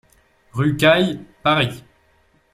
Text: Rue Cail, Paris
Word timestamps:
Rue 0.53 0.75
Cail, 0.77 1.23
Paris 1.43 1.83